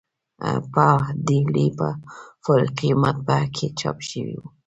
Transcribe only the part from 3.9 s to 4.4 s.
شوی